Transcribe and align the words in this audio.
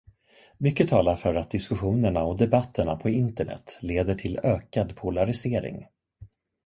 Mycket 0.57 0.89
talar 0.89 1.15
för 1.15 1.35
att 1.35 1.51
diskussionerna 1.51 2.23
och 2.23 2.37
debatterna 2.37 2.95
på 2.95 3.09
internet 3.09 3.79
leder 3.81 4.15
till 4.15 4.39
ökad 4.43 4.95
polarisering. 4.95 5.85